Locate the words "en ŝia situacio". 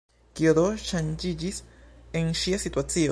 2.21-3.09